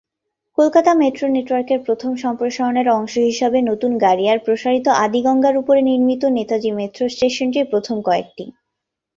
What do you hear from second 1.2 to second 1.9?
নেটওয়ার্কের